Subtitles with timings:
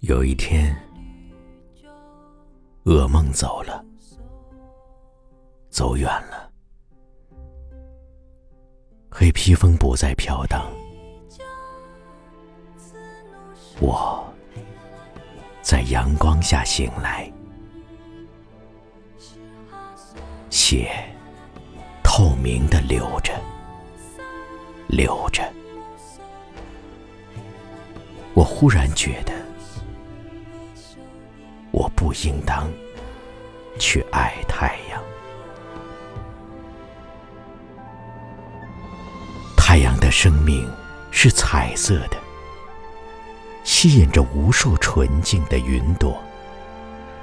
[0.00, 0.74] 有一天，
[2.84, 3.84] 噩梦走了，
[5.68, 6.50] 走远了，
[9.10, 10.66] 黑披风不再飘荡，
[13.80, 14.11] 我
[15.72, 17.32] 在阳光下醒来，
[20.50, 20.92] 血
[22.04, 23.32] 透明的流着，
[24.86, 25.50] 流着，
[28.34, 29.32] 我忽然觉得。
[31.70, 32.70] 我不应当
[33.78, 35.02] 去爱太阳。
[39.56, 40.70] 太阳的生命
[41.10, 42.21] 是彩色的，
[43.64, 46.20] 吸引着无数纯净的云朵，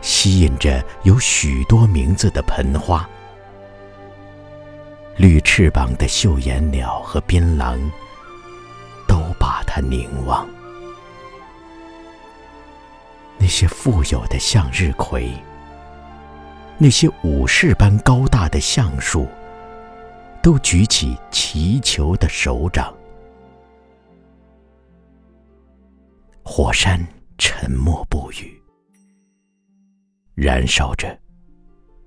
[0.02, 3.08] 吸引着有许多名字的盆花。
[5.18, 7.78] 绿翅膀的绣眼鸟和槟榔
[9.08, 10.48] 都把它凝望。
[13.38, 15.32] 那些富有的向日葵，
[16.78, 19.28] 那些武士般高大的橡树，
[20.42, 22.94] 都举起祈求的手掌。
[26.62, 27.00] 火山
[27.38, 28.62] 沉默不语，
[30.36, 31.18] 燃烧着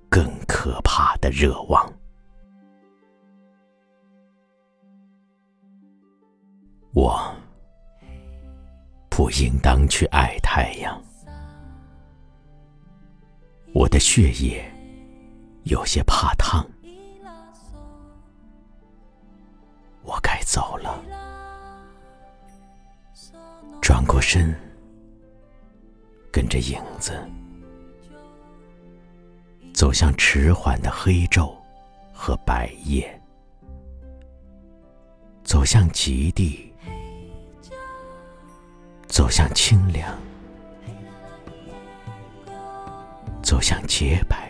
[0.07, 1.91] 更可怕的热望。
[6.93, 7.35] 我
[9.09, 11.03] 不应当去爱太阳。
[13.73, 14.63] 我的血液
[15.63, 16.63] 有些怕烫，
[24.23, 24.55] 身，
[26.31, 27.13] 跟着影子
[29.73, 31.53] 走向迟缓的黑昼
[32.13, 33.21] 和白夜，
[35.43, 36.73] 走向极地，
[39.07, 40.17] 走向清凉。
[43.43, 44.49] 走向洁白，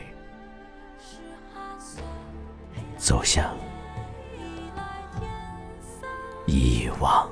[2.95, 3.57] 走向
[6.45, 7.27] 遗忘。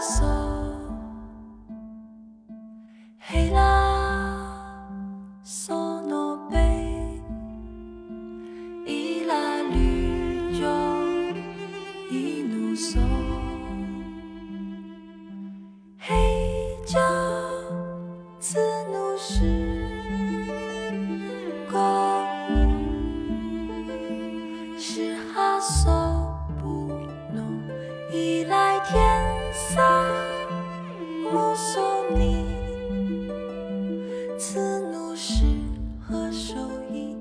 [0.00, 0.29] 黑
[34.42, 34.58] 此
[34.90, 35.44] 怒是
[36.00, 36.56] 何首
[36.90, 37.19] 异？